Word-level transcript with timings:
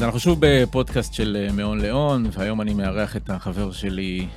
אז 0.00 0.04
אנחנו 0.04 0.20
שוב 0.20 0.38
בפודקאסט 0.40 1.14
של 1.14 1.36
אה, 1.40 1.52
מאון 1.52 1.80
לאון, 1.80 2.24
והיום 2.32 2.60
אני 2.60 2.74
מארח 2.74 3.16
את 3.16 3.30
החבר 3.30 3.72
שלי, 3.72 4.28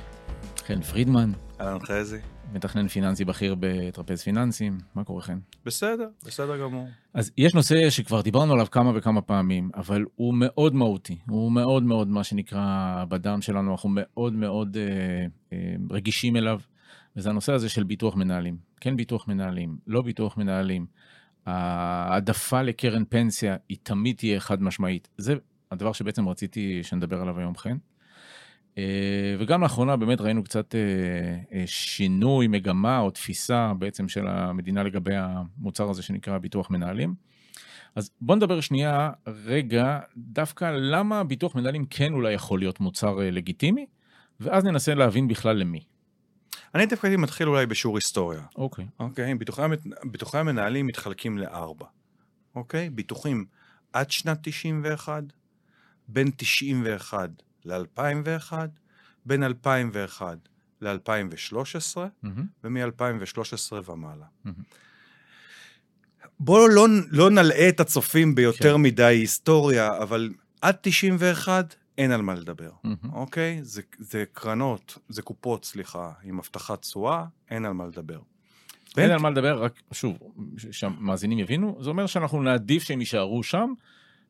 חן 0.66 0.82
פרידמן, 0.82 1.32
אהלן 1.60 1.78
חזי. 1.80 2.18
מתכנן 2.52 2.88
פיננסי 2.88 3.24
בכיר 3.24 3.56
בטרפז 3.60 4.22
פיננסים. 4.22 4.78
מה 4.94 5.04
קורה, 5.04 5.22
חן? 5.22 5.38
בסדר, 5.64 6.08
בסדר 6.24 6.60
גמור. 6.60 6.88
אז 7.14 7.30
יש 7.38 7.54
נושא 7.54 7.90
שכבר 7.90 8.20
דיברנו 8.20 8.52
עליו 8.52 8.66
כמה 8.70 8.92
וכמה 8.94 9.22
פעמים, 9.22 9.70
אבל 9.74 10.04
הוא 10.14 10.34
מאוד 10.36 10.74
מהותי, 10.74 11.18
הוא 11.28 11.52
מאוד 11.52 11.82
מאוד 11.82 12.08
מה 12.08 12.24
שנקרא 12.24 13.04
בדם 13.08 13.42
שלנו, 13.42 13.72
אנחנו 13.72 13.90
מאוד 13.92 14.32
מאוד 14.32 14.76
אה, 14.76 15.26
אה, 15.52 15.74
רגישים 15.90 16.36
אליו, 16.36 16.60
וזה 17.16 17.30
הנושא 17.30 17.52
הזה 17.52 17.68
של 17.68 17.84
ביטוח 17.84 18.16
מנהלים. 18.16 18.56
כן 18.80 18.96
ביטוח 18.96 19.28
מנהלים, 19.28 19.76
לא 19.86 20.02
ביטוח 20.02 20.36
מנהלים. 20.36 20.86
העדפה 21.46 22.62
לקרן 22.62 23.04
פנסיה 23.08 23.56
היא 23.68 23.78
תמיד 23.82 24.16
תהיה 24.16 24.40
חד 24.40 24.62
משמעית. 24.62 25.08
זה 25.18 25.34
הדבר 25.74 25.92
שבעצם 25.92 26.28
רציתי 26.28 26.82
שנדבר 26.82 27.20
עליו 27.20 27.38
היום, 27.38 27.56
חן. 27.56 27.76
אה, 28.78 29.36
וגם 29.38 29.62
לאחרונה 29.62 29.96
באמת 29.96 30.20
ראינו 30.20 30.44
קצת 30.44 30.74
אה, 30.74 30.80
אה, 31.58 31.66
שינוי, 31.66 32.46
מגמה 32.46 32.98
או 32.98 33.10
תפיסה 33.10 33.72
בעצם 33.78 34.08
של 34.08 34.26
המדינה 34.26 34.82
לגבי 34.82 35.14
המוצר 35.16 35.90
הזה 35.90 36.02
שנקרא 36.02 36.38
ביטוח 36.38 36.70
מנהלים. 36.70 37.14
אז 37.94 38.10
בוא 38.20 38.36
נדבר 38.36 38.60
שנייה 38.60 39.10
רגע 39.26 40.00
דווקא 40.16 40.64
למה 40.64 41.24
ביטוח 41.24 41.54
מנהלים 41.54 41.86
כן 41.90 42.12
אולי 42.12 42.32
יכול 42.32 42.58
להיות 42.58 42.80
מוצר 42.80 43.18
לגיטימי, 43.22 43.86
ואז 44.40 44.64
ננסה 44.64 44.94
להבין 44.94 45.28
בכלל 45.28 45.56
למי. 45.56 45.80
אני 46.74 46.86
דווקא 46.86 47.06
הייתי 47.06 47.22
מתחיל 47.22 47.48
אולי 47.48 47.66
בשיעור 47.66 47.96
היסטוריה. 47.96 48.42
אוקיי. 48.56 48.86
אוקיי, 49.00 49.34
ביטוחי, 49.34 49.62
ביטוחי 50.04 50.38
המנהלים 50.38 50.86
מתחלקים 50.86 51.38
לארבע. 51.38 51.86
אוקיי? 52.54 52.90
ביטוחים 52.90 53.44
עד 53.92 54.10
שנת 54.10 54.38
91, 54.42 55.22
בין 56.08 56.30
91 56.36 57.30
ל-2001, 57.64 58.52
בין 59.26 59.42
2001 59.42 60.38
ל-2013, 60.80 61.96
mm-hmm. 61.96 62.28
ומ-2013 62.64 63.90
ומעלה. 63.90 64.24
Mm-hmm. 64.46 64.50
בואו 66.40 66.68
לא, 66.68 66.86
לא 67.10 67.30
נלאה 67.30 67.68
את 67.68 67.80
הצופים 67.80 68.34
ביותר 68.34 68.74
כן. 68.74 68.82
מדי 68.82 69.04
היסטוריה, 69.04 69.96
אבל 69.98 70.30
עד 70.62 70.76
91 70.80 71.74
אין 71.98 72.10
על 72.10 72.22
מה 72.22 72.34
לדבר, 72.34 72.70
mm-hmm. 72.70 73.12
אוקיי? 73.12 73.58
זה, 73.62 73.82
זה 73.98 74.24
קרנות, 74.32 74.98
זה 75.08 75.22
קופות, 75.22 75.64
סליחה, 75.64 76.12
עם 76.22 76.38
הבטחת 76.38 76.82
תשואה, 76.82 77.24
אין 77.50 77.64
על 77.64 77.72
מה 77.72 77.86
לדבר. 77.86 78.18
אין 78.96 79.10
על 79.10 79.18
מה 79.18 79.30
לדבר, 79.30 79.62
רק 79.62 79.82
שוב, 79.92 80.18
שהמאזינים 80.70 81.38
יבינו, 81.38 81.78
זה 81.80 81.90
אומר 81.90 82.06
שאנחנו 82.06 82.42
נעדיף 82.42 82.82
שהם 82.82 83.00
יישארו 83.00 83.42
שם, 83.42 83.72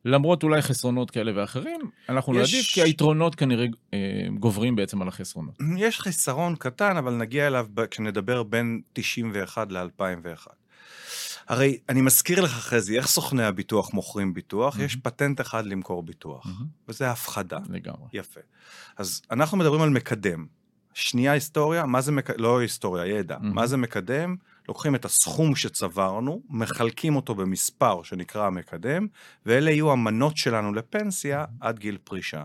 למרות 0.05 0.43
אולי 0.43 0.61
חסרונות 0.61 1.11
כאלה 1.11 1.31
ואחרים, 1.35 1.81
אנחנו 2.09 2.39
יש... 2.39 2.53
נעדיף 2.53 2.71
כי 2.73 2.81
היתרונות 2.81 3.35
כנראה 3.35 3.65
אה, 3.93 3.99
גוברים 4.39 4.75
בעצם 4.75 5.01
על 5.01 5.07
החסרונות. 5.07 5.55
יש 5.77 5.99
חיסרון 5.99 6.55
קטן, 6.55 6.97
אבל 6.97 7.13
נגיע 7.13 7.47
אליו 7.47 7.67
כשנדבר 7.91 8.43
בין 8.43 8.81
91 8.93 9.71
ל-2001. 9.71 10.47
הרי 11.47 11.77
אני 11.89 12.01
מזכיר 12.01 12.41
לך, 12.41 12.51
חזי, 12.51 12.97
איך 12.97 13.07
סוכני 13.07 13.43
הביטוח 13.43 13.93
מוכרים 13.93 14.33
ביטוח? 14.33 14.77
Mm-hmm. 14.77 14.81
יש 14.81 14.95
פטנט 14.95 15.41
אחד 15.41 15.65
למכור 15.65 16.03
ביטוח, 16.03 16.45
mm-hmm. 16.45 16.89
וזה 16.89 17.11
הפחדה. 17.11 17.59
לגמרי. 17.69 18.07
יפה. 18.13 18.39
אז 18.97 19.21
אנחנו 19.31 19.57
מדברים 19.57 19.81
על 19.81 19.89
מקדם. 19.89 20.45
שנייה 20.93 21.31
היסטוריה, 21.31 21.85
מה 21.85 22.01
זה 22.01 22.11
מקדם? 22.11 22.35
לא 22.39 22.59
היסטוריה, 22.59 23.05
ידע. 23.05 23.35
Mm-hmm. 23.35 23.53
מה 23.53 23.67
זה 23.67 23.77
מקדם? 23.77 24.35
לוקחים 24.67 24.95
את 24.95 25.05
הסכום 25.05 25.55
שצברנו, 25.55 26.41
מחלקים 26.49 27.15
אותו 27.15 27.35
במספר 27.35 28.03
שנקרא 28.03 28.45
המקדם, 28.47 29.07
ואלה 29.45 29.71
יהיו 29.71 29.91
המנות 29.91 30.37
שלנו 30.37 30.73
לפנסיה 30.73 31.45
עד 31.59 31.79
גיל 31.79 31.97
פרישה. 32.03 32.43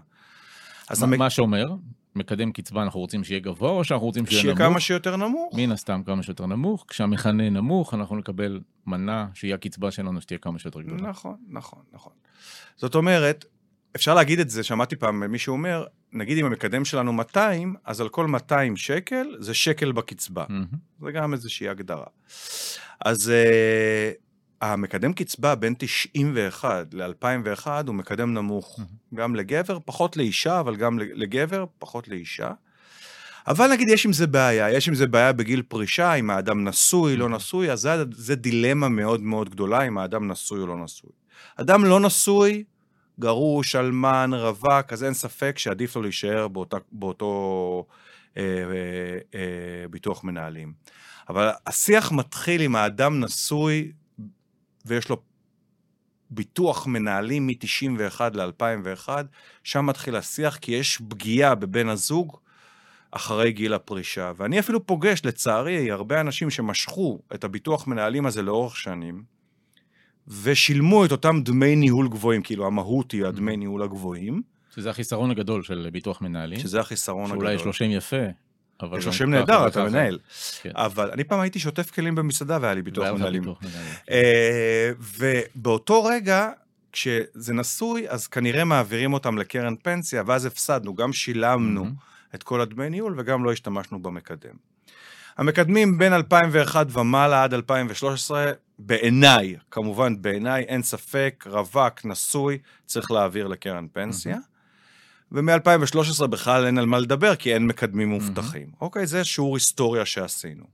אז 0.88 1.00
מה, 1.02 1.06
המק... 1.06 1.18
מה 1.18 1.30
שאומר, 1.30 1.74
מקדם 2.16 2.52
קצבה 2.52 2.82
אנחנו 2.82 3.00
רוצים 3.00 3.24
שיהיה 3.24 3.40
גבוה, 3.40 3.70
או 3.70 3.84
שאנחנו 3.84 4.06
רוצים 4.06 4.26
שיהיה 4.26 4.42
נמוך? 4.42 4.56
שיהיה 4.56 4.70
כמה 4.70 4.80
שיותר 4.80 5.16
נמוך. 5.16 5.54
מן 5.56 5.72
הסתם 5.72 6.02
כמה 6.06 6.22
שיותר 6.22 6.46
נמוך. 6.46 6.84
כשהמכנה 6.88 7.50
נמוך, 7.50 7.94
אנחנו 7.94 8.16
נקבל 8.16 8.60
מנה 8.86 9.28
שהיא 9.34 9.54
הקצבה 9.54 9.90
שלנו 9.90 10.20
שתהיה 10.20 10.38
כמה 10.38 10.58
שיותר 10.58 10.80
גדולה. 10.82 11.02
נכון, 11.02 11.36
נכון, 11.48 11.82
נכון. 11.92 12.12
זאת 12.76 12.94
אומרת, 12.94 13.44
אפשר 13.96 14.14
להגיד 14.14 14.40
את 14.40 14.50
זה, 14.50 14.62
שמעתי 14.62 14.96
פעם 14.96 15.32
מישהו 15.32 15.52
אומר, 15.52 15.84
נגיד 16.12 16.38
אם 16.38 16.46
המקדם 16.46 16.84
שלנו 16.84 17.12
200, 17.12 17.74
אז 17.84 18.00
על 18.00 18.08
כל 18.08 18.26
200 18.26 18.76
שקל 18.76 19.36
זה 19.38 19.54
שקל 19.54 19.92
בקצבה. 19.92 20.44
Mm-hmm. 20.44 21.04
זה 21.04 21.12
גם 21.12 21.32
איזושהי 21.32 21.68
הגדרה. 21.68 22.06
אז 23.04 23.32
uh, 23.32 24.16
המקדם 24.60 25.12
קצבה 25.12 25.54
בין 25.54 25.74
91 25.78 26.86
ל-2001 26.94 27.66
הוא 27.86 27.94
מקדם 27.94 28.34
נמוך, 28.34 28.78
mm-hmm. 28.78 29.16
גם 29.16 29.34
לגבר, 29.34 29.78
פחות 29.84 30.16
לאישה, 30.16 30.60
אבל 30.60 30.76
גם 30.76 30.98
לגבר, 30.98 31.64
פחות 31.78 32.08
לאישה. 32.08 32.50
אבל 33.46 33.72
נגיד 33.72 33.88
יש 33.88 34.06
עם 34.06 34.12
זה 34.12 34.26
בעיה, 34.26 34.70
יש 34.70 34.88
עם 34.88 34.94
זה 34.94 35.06
בעיה 35.06 35.32
בגיל 35.32 35.62
פרישה, 35.62 36.14
אם 36.14 36.30
האדם 36.30 36.68
נשוי, 36.68 37.16
לא 37.16 37.28
נשוי, 37.28 37.72
אז 37.72 37.80
זה, 37.80 38.04
זה 38.12 38.34
דילמה 38.34 38.88
מאוד 38.88 39.22
מאוד 39.22 39.50
גדולה 39.50 39.82
אם 39.82 39.98
האדם 39.98 40.30
נשוי 40.30 40.60
או 40.60 40.66
לא 40.66 40.84
נשוי. 40.84 41.10
אדם 41.56 41.84
לא 41.84 42.00
נשוי, 42.00 42.64
גרוש, 43.20 43.76
אלמן, 43.76 44.30
רווק, 44.34 44.92
אז 44.92 45.04
אין 45.04 45.14
ספק 45.14 45.58
שעדיף 45.58 45.96
לו 45.96 46.02
להישאר 46.02 46.48
באותה, 46.48 46.76
באותו 46.92 47.86
אה, 48.36 48.42
אה, 48.42 49.18
אה, 49.34 49.88
ביטוח 49.90 50.24
מנהלים. 50.24 50.72
אבל 51.28 51.50
השיח 51.66 52.12
מתחיל 52.12 52.60
עם 52.60 52.76
האדם 52.76 53.20
נשוי 53.20 53.92
ויש 54.86 55.08
לו 55.08 55.22
ביטוח 56.30 56.86
מנהלים 56.86 57.46
מ-91 57.46 58.20
ל-2001, 58.34 59.08
שם 59.64 59.86
מתחיל 59.86 60.16
השיח 60.16 60.56
כי 60.56 60.72
יש 60.72 61.02
פגיעה 61.08 61.54
בבן 61.54 61.88
הזוג 61.88 62.36
אחרי 63.10 63.52
גיל 63.52 63.74
הפרישה. 63.74 64.32
ואני 64.36 64.58
אפילו 64.60 64.86
פוגש, 64.86 65.20
לצערי, 65.24 65.90
הרבה 65.90 66.20
אנשים 66.20 66.50
שמשכו 66.50 67.20
את 67.34 67.44
הביטוח 67.44 67.86
מנהלים 67.86 68.26
הזה 68.26 68.42
לאורך 68.42 68.76
שנים, 68.76 69.22
ושילמו 70.42 71.04
את 71.04 71.12
אותם 71.12 71.40
דמי 71.42 71.76
ניהול 71.76 72.08
גבוהים, 72.08 72.42
כאילו 72.42 72.66
המהות 72.66 73.12
היא 73.12 73.24
הדמי 73.24 73.52
mm-hmm. 73.52 73.56
ניהול 73.56 73.82
הגבוהים. 73.82 74.42
שזה 74.74 74.90
החיסרון 74.90 75.30
הגדול 75.30 75.62
של 75.62 75.88
ביטוח 75.92 76.22
מנהלים. 76.22 76.58
שזה 76.58 76.80
החיסרון 76.80 77.24
הגדול. 77.24 77.38
שאולי 77.38 77.54
יש 77.54 77.64
לו 77.64 77.72
שם 77.72 77.90
יפה, 77.90 78.26
אבל... 78.82 78.98
יש 78.98 79.06
לו 79.06 79.12
שם 79.12 79.30
נהדר, 79.30 79.66
אתה 79.66 79.84
מנהל. 79.84 80.18
כן. 80.62 80.70
אבל 80.74 81.10
אני 81.10 81.24
פעם 81.24 81.40
הייתי 81.40 81.58
שוטף 81.58 81.90
כלים 81.90 82.14
במסעדה 82.14 82.58
והיה 82.60 82.74
לי 82.74 82.82
ביטוח 82.82 83.08
מנהלים. 83.08 83.42
ביטוח 83.42 83.62
מנהלים. 83.62 83.92
אה, 84.10 84.90
ובאותו 85.18 86.04
רגע, 86.04 86.50
כשזה 86.92 87.54
נשוי, 87.54 88.08
אז 88.08 88.26
כנראה 88.26 88.64
מעבירים 88.64 89.12
אותם 89.12 89.38
לקרן 89.38 89.74
פנסיה, 89.82 90.22
ואז 90.26 90.46
הפסדנו, 90.46 90.94
גם 90.94 91.12
שילמנו 91.12 91.84
mm-hmm. 91.84 92.34
את 92.34 92.42
כל 92.42 92.60
הדמי 92.60 92.90
ניהול 92.90 93.14
וגם 93.18 93.44
לא 93.44 93.52
השתמשנו 93.52 94.02
במקדם. 94.02 94.54
המקדמים 95.36 95.98
בין 95.98 96.12
2001 96.12 96.86
ומעלה 96.92 97.44
עד 97.44 97.54
2013, 97.54 98.52
בעיניי, 98.86 99.56
כמובן 99.70 100.22
בעיניי, 100.22 100.62
אין 100.62 100.82
ספק, 100.82 101.44
רווק, 101.50 102.04
נשוי, 102.04 102.58
צריך 102.86 103.10
להעביר 103.10 103.46
לקרן 103.46 103.86
פנסיה. 103.92 104.36
Mm-hmm. 104.36 105.32
ומ-2013 105.32 106.26
בכלל 106.26 106.66
אין 106.66 106.78
על 106.78 106.86
מה 106.86 106.98
לדבר, 106.98 107.36
כי 107.36 107.54
אין 107.54 107.66
מקדמים 107.66 108.08
מובטחים. 108.08 108.68
Mm-hmm. 108.72 108.80
אוקיי, 108.80 109.06
זה 109.06 109.24
שיעור 109.24 109.56
היסטוריה 109.56 110.04
שעשינו. 110.04 110.64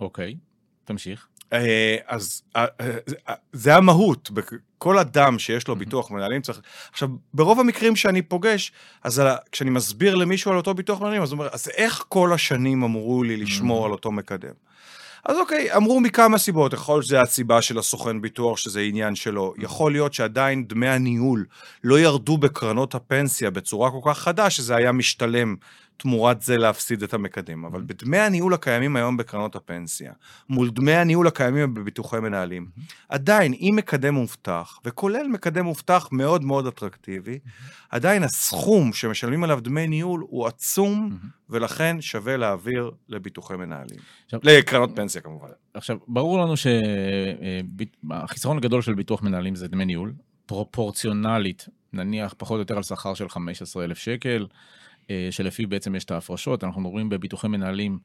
אוקיי, 0.00 0.36
תמשיך. 0.84 1.26
אה, 1.52 1.96
אז 2.06 2.42
אה, 2.56 2.66
אה, 2.80 3.34
זה 3.52 3.76
המהות, 3.76 4.30
כל 4.78 4.98
אדם 4.98 5.38
שיש 5.38 5.68
לו 5.68 5.76
ביטוח 5.76 6.10
מנהלים 6.10 6.42
צריך... 6.42 6.60
עכשיו, 6.90 7.08
ברוב 7.34 7.60
המקרים 7.60 7.96
שאני 7.96 8.22
פוגש, 8.22 8.72
אז 9.04 9.22
כשאני 9.52 9.70
מסביר 9.70 10.14
למישהו 10.14 10.50
על 10.50 10.56
אותו 10.56 10.74
ביטוח 10.74 11.00
מנהלים, 11.00 11.22
אז 11.22 11.32
הוא 11.32 11.38
אומר, 11.38 11.50
אז 11.52 11.68
איך 11.68 12.04
כל 12.08 12.32
השנים 12.32 12.82
אמרו 12.82 13.22
לי 13.22 13.36
לשמור 13.36 13.86
על 13.86 13.92
אותו 13.92 14.12
מקדם? 14.12 14.54
אז 15.24 15.36
אוקיי, 15.36 15.76
אמרו 15.76 16.00
מכמה 16.00 16.38
סיבות, 16.38 16.72
יכול 16.72 16.94
להיות 16.94 17.04
שזה 17.04 17.20
הסיבה 17.20 17.62
של 17.62 17.78
הסוכן 17.78 18.20
ביטוח, 18.20 18.56
שזה 18.56 18.80
עניין 18.80 19.14
שלו, 19.14 19.54
יכול 19.58 19.92
להיות 19.92 20.14
שעדיין 20.14 20.64
דמי 20.64 20.88
הניהול 20.88 21.46
לא 21.84 22.00
ירדו 22.00 22.38
בקרנות 22.38 22.94
הפנסיה 22.94 23.50
בצורה 23.50 23.90
כל 23.90 24.10
כך 24.10 24.18
חדה, 24.18 24.50
שזה 24.50 24.76
היה 24.76 24.92
משתלם 24.92 25.56
תמורת 26.00 26.42
זה 26.42 26.56
להפסיד 26.56 27.02
את 27.02 27.14
המקדם. 27.14 27.64
אבל 27.64 27.82
בדמי 27.86 28.18
הניהול 28.18 28.54
הקיימים 28.54 28.96
היום 28.96 29.16
בקרנות 29.16 29.56
הפנסיה, 29.56 30.12
מול 30.48 30.70
דמי 30.70 30.92
הניהול 30.92 31.26
הקיימים 31.26 31.74
בביטוחי 31.74 32.20
מנהלים, 32.20 32.66
עדיין, 33.08 33.52
אם 33.52 33.74
מקדם 33.76 34.14
מובטח, 34.14 34.80
וכולל 34.84 35.26
מקדם 35.28 35.64
מובטח 35.64 36.08
מאוד 36.12 36.44
מאוד 36.44 36.66
אטרקטיבי, 36.66 37.38
עדיין 37.90 38.22
הסכום 38.22 38.92
שמשלמים 38.92 39.44
עליו 39.44 39.60
דמי 39.60 39.86
ניהול 39.86 40.24
הוא 40.28 40.46
עצום, 40.46 41.18
ולכן 41.50 42.00
שווה 42.00 42.36
להעביר 42.36 42.90
לביטוחי 43.08 43.56
מנהלים. 43.56 43.98
עכשיו, 44.24 44.40
לקרנות 44.42 44.90
פנסיה 44.94 45.20
כמובן. 45.20 45.48
עכשיו, 45.74 45.96
ברור 46.08 46.40
לנו 46.40 46.54
שהחיסרון 46.56 48.56
הגדול 48.56 48.82
של 48.82 48.94
ביטוח 48.94 49.22
מנהלים 49.22 49.54
זה 49.54 49.68
דמי 49.68 49.84
ניהול, 49.84 50.12
פרופורציונלית, 50.46 51.68
נניח 51.92 52.34
פחות 52.38 52.54
או 52.54 52.58
יותר 52.58 52.76
על 52.76 52.82
שכר 52.82 53.14
של 53.14 53.28
15,000 53.28 53.98
שקל. 53.98 54.46
אה, 55.10 55.28
שלפיו 55.30 55.68
בעצם 55.68 55.94
יש 55.94 56.04
את 56.04 56.10
ההפרשות, 56.10 56.64
אנחנו 56.64 56.80
מדברים 56.80 57.08
בביטוחי 57.08 57.48
מנהלים 57.48 57.98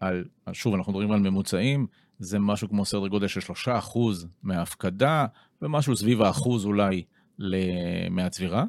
על, 0.00 0.24
שוב, 0.52 0.74
אנחנו 0.74 0.92
מדברים 0.92 1.12
על 1.12 1.20
ממוצעים, 1.20 1.86
זה 2.18 2.38
משהו 2.38 2.68
כמו 2.68 2.84
סדר 2.84 3.06
גודל 3.06 3.26
של 3.26 3.40
3% 3.66 3.98
מההפקדה, 4.42 5.26
ומשהו 5.62 5.96
סביב 5.96 6.22
האחוז 6.22 6.64
אולי 6.64 7.04
מהצבירה, 8.10 8.64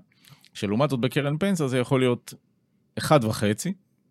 שלעומת 0.54 0.90
זאת 0.90 1.00
בקרן 1.00 1.38
פנסיה 1.38 1.68
זה 1.68 1.78
יכול 1.78 2.00
להיות 2.00 2.34
1.5 3.00 3.04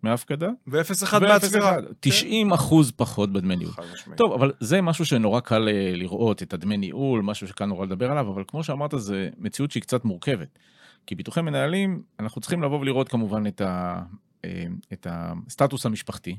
מההפקדה. 0.02 0.48
ו-0.1 0.66 1.18
מהצבירה. 1.20 1.76
90 2.00 2.46
כן. 2.46 2.52
אחוז 2.52 2.90
פחות 2.96 3.32
בדמי 3.32 3.56
ניהול. 3.56 3.74
טוב, 4.16 4.32
אבל 4.32 4.52
זה 4.60 4.80
משהו 4.80 5.04
שנורא 5.04 5.40
קל 5.40 5.68
אה, 5.68 5.92
לראות, 5.96 6.42
את 6.42 6.54
הדמי 6.54 6.76
ניהול, 6.76 7.22
משהו 7.22 7.48
שקל 7.48 7.64
נורא 7.64 7.86
לדבר 7.86 8.10
עליו, 8.10 8.28
אבל 8.28 8.44
כמו 8.48 8.64
שאמרת, 8.64 8.94
זה 8.96 9.28
מציאות 9.38 9.70
שהיא 9.70 9.82
קצת 9.82 10.04
מורכבת. 10.04 10.58
כי 11.06 11.14
ביטוחי 11.14 11.42
מנהלים, 11.42 12.02
אנחנו 12.20 12.40
צריכים 12.40 12.62
לבוא 12.62 12.80
ולראות 12.80 13.08
כמובן 13.08 13.46
את, 13.46 13.60
ה, 13.60 14.02
אה, 14.44 14.64
את 14.92 15.06
הסטטוס 15.10 15.86
המשפחתי, 15.86 16.36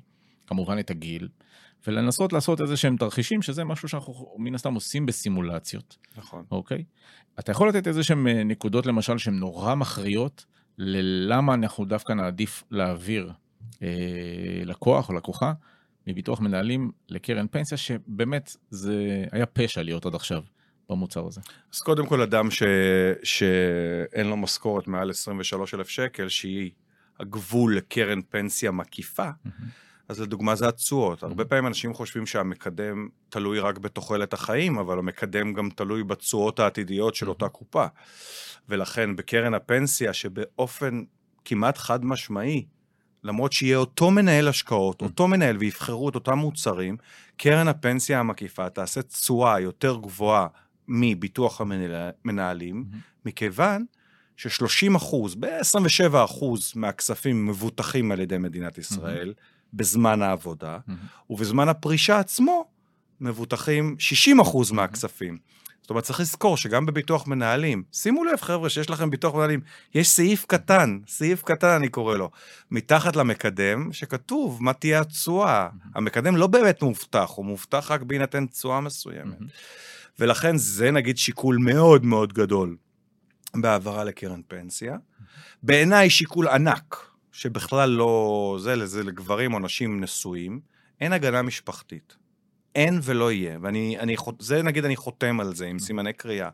כמובן 0.48 0.80
את 0.80 0.90
הגיל, 0.90 1.28
ולנסות 1.88 2.34
לעשות 2.34 2.62
איזה 2.62 2.78
שהם 2.78 2.98
תרחישים, 2.98 3.42
שזה 3.42 3.64
משהו 3.64 3.88
שאנחנו 3.88 4.36
מן 4.38 4.56
הסתם 4.56 4.74
עושים 4.74 5.06
בסימולציות. 5.06 5.98
נכון. 6.18 6.46
אוקיי? 6.52 6.84
אתה 7.40 7.52
יכול 7.52 7.70
לתת 7.70 7.88
איזה 7.88 8.04
שהם 8.04 8.28
אה, 8.28 8.44
נקודות 8.44 8.86
למשל 8.86 9.18
שהן 9.18 9.34
נורא 9.34 9.76
מכריעות, 9.76 10.46
ללמה 10.78 11.54
אנחנו 11.54 11.86
דווקא 11.86 12.14
נעדיף 12.14 12.64
להעביר 12.72 13.32
אה, 13.84 14.62
לקוח 14.66 15.10
או 15.10 15.14
לקוחה 15.14 15.54
מביטוח 16.08 16.40
מנהלים 16.40 16.92
לקרן 17.10 17.48
פנסיה, 17.48 17.78
שבאמת 17.78 18.56
זה 18.70 19.26
היה 19.32 19.46
פשע 19.46 19.84
להיות 19.84 20.06
עד 20.06 20.16
עכשיו. 20.16 20.44
במוצר 20.96 21.28
הזה. 21.28 21.42
אז 21.74 21.80
קודם 21.80 22.06
כל 22.06 22.22
אדם 22.22 22.52
ש... 22.52 22.64
שאין 23.24 24.28
לו 24.28 24.38
משכורת 24.38 24.88
מעל 24.88 25.10
23,000 25.10 25.90
שקל, 25.90 26.30
שהיא 26.30 26.72
הגבול 27.20 27.78
לקרן 27.78 28.22
פנסיה 28.30 28.72
מקיפה, 28.72 29.30
mm-hmm. 29.30 29.50
אז 30.10 30.22
לדוגמה 30.22 30.56
זה 30.56 30.68
התשואות. 30.68 31.24
Mm-hmm. 31.24 31.28
הרבה 31.28 31.46
פעמים 31.46 31.68
אנשים 31.68 31.94
חושבים 31.94 32.26
שהמקדם 32.26 33.08
תלוי 33.30 33.60
רק 33.60 33.78
בתוחלת 33.78 34.34
החיים, 34.34 34.78
אבל 34.78 35.00
המקדם 35.00 35.54
גם 35.54 35.70
תלוי 35.70 36.04
בתשואות 36.04 36.60
העתידיות 36.60 37.16
של 37.16 37.26
mm-hmm. 37.26 37.30
אותה 37.30 37.50
קופה. 37.50 37.86
ולכן 38.70 39.16
בקרן 39.16 39.54
הפנסיה, 39.54 40.14
שבאופן 40.14 41.04
כמעט 41.46 41.78
חד 41.78 42.06
משמעי, 42.06 42.66
למרות 43.24 43.54
שיהיה 43.54 43.78
אותו 43.78 44.12
מנהל 44.12 44.48
השקעות. 44.48 45.02
אותו 45.02 45.28
מנהל, 45.28 45.58
ויבחרו 45.58 46.10
את 46.10 46.16
אותם 46.16 46.38
מוצרים, 46.38 46.98
קרן 47.38 47.68
הפנסיה 47.68 48.20
המקיפה 48.20 48.70
תעשה 48.70 49.02
תשואה 49.02 49.60
יותר 49.60 49.96
גבוהה 49.96 50.48
מביטוח 50.88 51.62
המנהלים, 51.62 52.86
mm-hmm. 52.92 52.98
מכיוון 53.26 53.86
ש-30 54.38 54.98
אחוז, 54.98 55.36
ב-27 55.36 56.26
אחוז 56.26 56.74
מהכספים 56.76 57.46
מבוטחים 57.46 58.12
על 58.12 58.20
ידי 58.20 58.38
מדינת 58.38 58.78
ישראל 58.78 59.34
mm-hmm. 59.38 59.68
בזמן 59.74 60.22
העבודה, 60.22 60.78
mm-hmm. 60.78 60.94
ובזמן 61.30 61.70
הפרישה 61.70 62.20
עצמו 62.20 62.66
מבוטחים 63.22 63.96
60 64.00 64.40
אחוז 64.40 64.72
mm-hmm. 64.72 64.76
מהכספים. 64.76 65.38
זאת 65.82 65.90
אומרת, 65.90 66.04
צריך 66.04 66.20
לזכור 66.20 66.58
שגם 66.58 66.86
בביטוח 66.86 67.28
מנהלים, 67.28 67.84
שימו 67.92 68.24
לב, 68.24 68.42
חבר'ה, 68.42 68.70
שיש 68.70 68.90
לכם 68.90 69.10
ביטוח 69.10 69.36
מנהלים, 69.36 69.60
יש 69.96 70.10
סעיף 70.10 70.46
קטן, 70.46 71.00
סעיף 71.08 71.44
קטן 71.44 71.68
אני 71.68 71.90
קורא 71.90 72.18
לו, 72.18 72.30
מתחת 72.72 73.16
למקדם, 73.16 73.94
שכתוב 73.94 74.64
מה 74.64 74.74
תהיה 74.74 75.02
התשואה. 75.02 75.68
Mm-hmm. 75.70 75.88
המקדם 75.96 76.38
לא 76.38 76.48
באמת 76.48 76.82
מובטח, 76.82 77.30
הוא 77.36 77.46
מובטח 77.46 77.92
רק 77.92 78.02
בהינתן 78.02 78.46
תשואה 78.46 78.82
מסוימת. 78.82 79.40
Mm-hmm. 79.40 80.03
ולכן 80.20 80.58
זה 80.58 80.92
נגיד 80.92 81.18
שיקול 81.18 81.58
מאוד 81.58 82.06
מאוד 82.06 82.34
גדול 82.34 82.78
בהעברה 83.56 84.04
לקרן 84.04 84.42
פנסיה. 84.48 84.98
בעיניי 85.64 86.10
שיקול 86.10 86.48
ענק, 86.48 86.98
שבכלל 87.32 87.90
לא... 87.90 88.58
זה 88.62 88.76
לזה 88.76 89.04
לגברים 89.04 89.54
או 89.54 89.60
נשים 89.60 90.04
נשואים, 90.04 90.60
אין 91.02 91.14
הגנה 91.14 91.42
משפחתית. 91.42 92.16
אין 92.76 93.00
ולא 93.04 93.32
יהיה, 93.32 93.58
ואני, 93.62 94.00
אני, 94.00 94.16
זה 94.40 94.64
נגיד 94.64 94.86
אני 94.86 94.96
חותם 94.96 95.40
על 95.40 95.56
זה 95.56 95.66
עם 95.66 95.80
סימני 95.80 96.14
קריאה. 96.14 96.50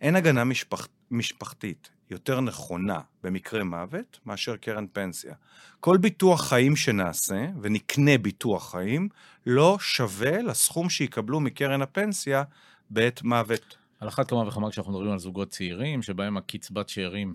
אין 0.00 0.16
הגנה 0.16 0.44
משפח, 0.44 0.88
משפחתית 1.10 1.90
יותר 2.10 2.40
נכונה 2.40 3.00
במקרה 3.22 3.64
מוות 3.64 4.18
מאשר 4.26 4.56
קרן 4.56 4.86
פנסיה. 4.92 5.34
כל 5.80 5.96
ביטוח 5.96 6.48
חיים 6.48 6.76
שנעשה, 6.76 7.46
ונקנה 7.60 8.18
ביטוח 8.18 8.70
חיים, 8.70 9.08
לא 9.46 9.76
שווה 9.80 10.42
לסכום 10.42 10.90
שיקבלו 10.90 11.40
מקרן 11.40 11.82
הפנסיה 11.82 12.42
בעת 12.90 13.22
מוות. 13.22 13.76
על 14.00 14.08
אחת 14.08 14.28
כמה 14.30 14.48
וכמה 14.48 14.70
כשאנחנו 14.70 14.92
מדברים 14.92 15.12
על 15.12 15.18
זוגות 15.18 15.48
צעירים, 15.48 16.02
שבהם 16.02 16.36
הקצבת 16.36 16.88
שאירים 16.88 17.34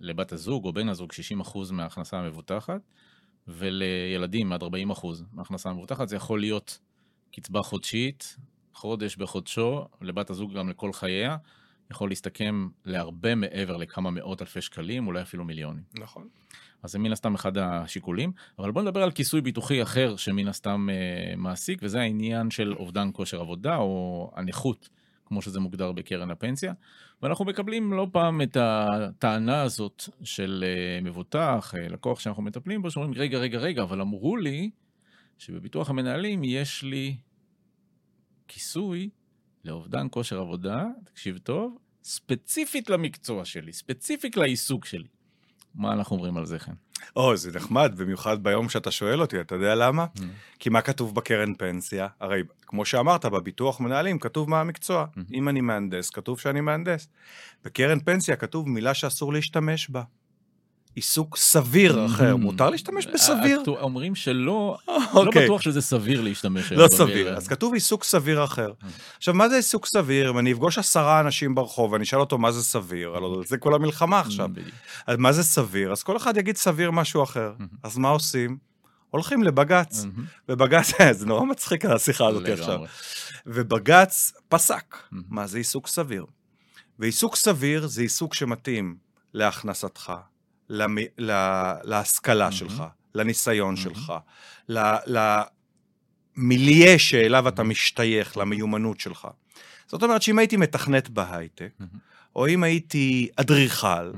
לבת 0.00 0.32
הזוג 0.32 0.64
או 0.64 0.72
בן 0.72 0.88
הזוג 0.88 1.12
60% 1.42 1.72
מההכנסה 1.72 2.18
המבוטחת, 2.18 2.80
ולילדים 3.48 4.52
עד 4.52 4.62
40% 4.62 4.66
מההכנסה 5.32 5.70
המבוטחת, 5.70 6.08
זה 6.08 6.16
יכול 6.16 6.40
להיות 6.40 6.78
קצבה 7.32 7.62
חודשית, 7.62 8.36
חודש 8.74 9.16
בחודשו, 9.16 9.86
לבת 10.00 10.30
הזוג 10.30 10.52
גם 10.52 10.68
לכל 10.68 10.92
חייה, 10.92 11.36
יכול 11.90 12.08
להסתכם 12.08 12.68
להרבה 12.84 13.34
מעבר 13.34 13.76
לכמה 13.76 14.10
מאות 14.10 14.42
אלפי 14.42 14.60
שקלים, 14.60 15.06
אולי 15.06 15.22
אפילו 15.22 15.44
מיליונים. 15.44 15.82
נכון. 15.98 16.28
אז 16.82 16.90
זה 16.90 16.98
מן 16.98 17.12
הסתם 17.12 17.34
אחד 17.34 17.58
השיקולים. 17.58 18.32
אבל 18.58 18.70
בואו 18.70 18.84
נדבר 18.84 19.02
על 19.02 19.10
כיסוי 19.10 19.40
ביטוחי 19.40 19.82
אחר 19.82 20.16
שמן 20.16 20.48
הסתם 20.48 20.88
אה, 20.90 21.36
מעסיק, 21.36 21.78
וזה 21.82 22.00
העניין 22.00 22.50
של 22.50 22.74
אובדן 22.74 23.10
כושר 23.12 23.40
עבודה, 23.40 23.76
או 23.76 24.30
הנכות, 24.34 24.88
כמו 25.26 25.42
שזה 25.42 25.60
מוגדר 25.60 25.92
בקרן 25.92 26.30
הפנסיה. 26.30 26.72
ואנחנו 27.22 27.44
מקבלים 27.44 27.92
לא 27.92 28.06
פעם 28.12 28.42
את 28.42 28.56
הטענה 28.60 29.62
הזאת 29.62 30.02
של 30.22 30.64
אה, 30.66 31.00
מבוטח, 31.02 31.74
אה, 31.78 31.88
לקוח 31.88 32.20
שאנחנו 32.20 32.42
מטפלים 32.42 32.82
בו, 32.82 32.90
שאומרים, 32.90 33.14
רגע, 33.14 33.38
רגע, 33.38 33.58
רגע, 33.58 33.82
אבל 33.82 34.00
אמרו 34.00 34.36
לי 34.36 34.70
שבביטוח 35.38 35.90
המנהלים 35.90 36.44
יש 36.44 36.82
לי 36.82 37.16
כיסוי 38.48 39.10
לאובדן 39.64 40.06
כושר 40.10 40.40
עבודה, 40.40 40.84
תקשיב 41.04 41.38
טוב, 41.38 41.78
ספציפית 42.04 42.90
למקצוע 42.90 43.44
שלי, 43.44 43.72
ספציפית 43.72 44.36
לעיסוק 44.36 44.84
שלי. 44.84 45.08
מה 45.74 45.92
אנחנו 45.92 46.16
אומרים 46.16 46.36
על 46.36 46.46
זה, 46.46 46.58
חן? 46.58 46.72
או, 47.16 47.36
זה 47.36 47.50
נחמד, 47.56 47.92
במיוחד 47.96 48.42
ביום 48.42 48.68
שאתה 48.68 48.90
שואל 48.90 49.20
אותי, 49.20 49.40
אתה 49.40 49.54
יודע 49.54 49.74
למה? 49.74 50.06
Mm. 50.16 50.20
כי 50.58 50.68
מה 50.68 50.80
כתוב 50.80 51.14
בקרן 51.14 51.54
פנסיה? 51.54 52.08
הרי, 52.20 52.42
כמו 52.66 52.84
שאמרת, 52.84 53.24
בביטוח 53.24 53.80
מנהלים 53.80 54.18
כתוב 54.18 54.50
מה 54.50 54.60
המקצוע. 54.60 55.06
Mm-hmm. 55.06 55.20
אם 55.34 55.48
אני 55.48 55.60
מהנדס, 55.60 56.10
כתוב 56.10 56.40
שאני 56.40 56.60
מהנדס. 56.60 57.08
בקרן 57.64 58.00
פנסיה 58.00 58.36
כתוב 58.36 58.68
מילה 58.68 58.94
שאסור 58.94 59.32
להשתמש 59.32 59.90
בה. 59.90 60.02
עיסוק 60.94 61.36
סביר 61.36 62.06
אחר, 62.06 62.36
מותר 62.36 62.70
להשתמש 62.70 63.06
בסביר? 63.06 63.62
אומרים 63.66 64.14
שלא, 64.14 64.76
לא 64.88 64.98
אוקיי. 65.12 65.44
בטוח 65.44 65.60
שזה 65.60 65.80
סביר 65.80 66.20
להשתמש. 66.20 66.72
לא 66.72 66.88
סביר, 66.88 67.36
אז 67.36 67.48
כתוב 67.48 67.74
עיסוק 67.74 68.04
סביר 68.04 68.44
אחר. 68.44 68.72
עכשיו, 69.16 69.34
מה 69.34 69.48
זה 69.48 69.56
עיסוק 69.56 69.86
סביר? 69.86 70.30
אם 70.30 70.38
אני 70.38 70.52
אפגוש 70.52 70.78
עשרה 70.78 71.20
אנשים 71.20 71.54
ברחוב 71.54 71.92
ואני 71.92 72.04
אשאל 72.04 72.20
אותו 72.20 72.38
מה 72.38 72.52
זה 72.52 72.62
סביר, 72.62 73.16
הלוא 73.16 73.44
זה 73.46 73.58
כל 73.58 73.74
המלחמה 73.74 74.20
עכשיו. 74.20 74.50
אז 75.06 75.16
מה 75.18 75.32
זה 75.32 75.42
סביר? 75.42 75.92
אז 75.92 76.02
כל 76.02 76.16
אחד 76.16 76.36
יגיד 76.36 76.56
סביר 76.56 76.90
משהו 76.90 77.22
אחר. 77.22 77.52
אז 77.82 77.98
מה 77.98 78.08
עושים? 78.08 78.56
הולכים 79.10 79.42
לבג"ץ. 79.42 80.04
ובג"ץ, 80.48 80.92
זה 81.18 81.26
נורא 81.26 81.44
מצחיק 81.44 81.84
השיחה 81.84 82.26
הזאת 82.26 82.48
עכשיו. 82.48 82.80
ובג"ץ 83.46 84.32
פסק 84.48 84.96
מה 85.12 85.46
זה 85.46 85.58
עיסוק 85.58 85.86
סביר. 85.86 86.26
ועיסוק 86.98 87.36
סביר 87.36 87.86
זה 87.86 88.02
עיסוק 88.02 88.34
שמתאים 88.34 88.96
להכנסתך, 89.34 90.12
למ... 90.74 90.96
לה... 91.18 91.74
להשכלה 91.84 92.48
mm-hmm. 92.48 92.52
שלך, 92.52 92.84
לניסיון 93.14 93.74
mm-hmm. 93.74 93.78
שלך, 93.78 94.12
למיליה 96.36 96.98
שאליו 96.98 97.48
אתה 97.48 97.62
משתייך, 97.62 98.36
למיומנות 98.36 99.00
שלך. 99.00 99.28
זאת 99.86 100.02
אומרת 100.02 100.22
שאם 100.22 100.38
הייתי 100.38 100.56
מתכנת 100.56 101.08
בהייטק. 101.08 101.72
או 102.36 102.48
אם 102.48 102.62
הייתי 102.62 103.28
אדריכל. 103.36 104.12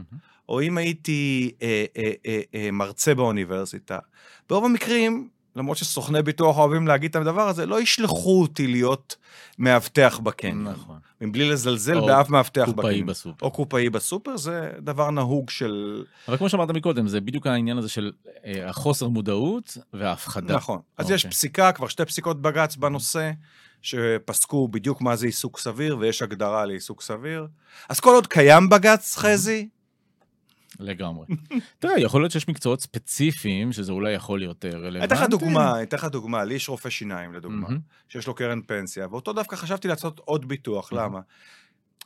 או 0.48 0.62
אם 0.62 0.78
הייתי 0.78 1.52
אה, 1.62 1.84
אה, 1.96 2.12
אה, 2.26 2.40
אה, 2.54 2.70
מרצה 2.70 3.14
באוניברסיטה, 3.14 3.98
ברוב 4.48 4.64
המקרים 4.64 5.28
למרות 5.56 5.76
שסוכני 5.76 6.22
ביטוח 6.22 6.58
אוהבים 6.58 6.86
להגיד 6.86 7.10
את 7.10 7.16
הדבר 7.16 7.48
הזה, 7.48 7.66
לא 7.66 7.80
ישלחו 7.80 8.40
אותי 8.42 8.66
להיות 8.66 9.16
מאבטח 9.58 10.20
בקניון. 10.22 10.68
נכון. 10.68 10.98
מבלי 11.20 11.50
לזלזל 11.50 12.00
באף 12.00 12.30
מאבטח 12.30 12.68
בקניון. 12.68 12.76
או 12.76 12.82
קופאי 12.82 13.02
בסופר. 13.02 13.46
או 13.46 13.50
קופאי 13.50 13.90
בסופר, 13.90 14.36
זה 14.36 14.70
דבר 14.78 15.10
נהוג 15.10 15.50
של... 15.50 16.04
אבל 16.28 16.36
כמו 16.36 16.48
שאמרת 16.48 16.70
מקודם, 16.70 17.08
זה 17.08 17.20
בדיוק 17.20 17.46
העניין 17.46 17.78
הזה 17.78 17.88
של 17.88 18.12
אה, 18.44 18.68
החוסר 18.68 19.08
מודעות 19.08 19.78
וההפחדה. 19.92 20.54
נכון. 20.54 20.78
אז 20.98 21.04
אוקיי. 21.04 21.14
יש 21.14 21.26
פסיקה, 21.26 21.72
כבר 21.72 21.88
שתי 21.88 22.04
פסיקות 22.04 22.42
בג"ץ 22.42 22.76
בנושא, 22.76 23.30
שפסקו 23.82 24.68
בדיוק 24.68 25.00
מה 25.00 25.16
זה 25.16 25.26
עיסוק 25.26 25.58
סביר, 25.58 25.96
ויש 26.00 26.22
הגדרה 26.22 26.66
לעיסוק 26.66 27.02
סביר. 27.02 27.46
אז 27.88 28.00
כל 28.00 28.14
עוד 28.14 28.26
קיים 28.26 28.68
בג"ץ, 28.68 29.16
חזי, 29.16 29.68
לגמרי. 30.80 31.26
תראה, 31.78 32.00
יכול 32.00 32.22
להיות 32.22 32.32
שיש 32.32 32.48
מקצועות 32.48 32.80
ספציפיים 32.80 33.72
שזה 33.72 33.92
אולי 33.92 34.12
יכול 34.12 34.38
להיות 34.38 34.64
רלוונטי. 34.64 35.04
אתן 35.04 35.14
לך 35.14 35.30
דוגמה, 35.30 35.82
אתן 35.82 35.96
לך 35.96 36.04
דוגמה, 36.04 36.44
לי 36.44 36.54
יש 36.54 36.68
רופא 36.68 36.90
שיניים 36.90 37.34
לדוגמה, 37.34 37.68
שיש 38.08 38.26
לו 38.26 38.34
קרן 38.34 38.60
פנסיה, 38.62 39.06
ואותו 39.10 39.32
דווקא 39.32 39.56
חשבתי 39.56 39.88
לעשות 39.88 40.20
עוד 40.24 40.48
ביטוח, 40.48 40.92
למה? 40.92 41.20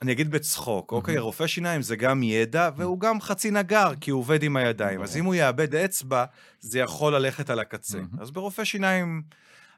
אני 0.03 0.13
אגיד 0.13 0.31
בצחוק, 0.31 0.93
אוקיי, 0.93 1.19
רופא 1.19 1.47
שיניים 1.47 1.83
זה 1.83 1.97
גם 1.97 2.23
ידע, 2.23 2.71
והוא 2.77 3.01
גם 3.01 3.21
חצי 3.21 3.51
נגר, 3.51 3.93
כי 4.01 4.11
הוא 4.11 4.21
עובד 4.21 4.43
עם 4.43 4.57
הידיים. 4.57 5.03
אז 5.03 5.17
אם 5.17 5.25
הוא 5.25 5.35
יאבד 5.35 5.75
אצבע, 5.75 6.25
זה 6.61 6.79
יכול 6.79 7.15
ללכת 7.15 7.51
על 7.51 7.59
הקצה. 7.61 7.99
אז 8.21 8.31
ברופא 8.31 8.65
שיניים, 8.65 9.23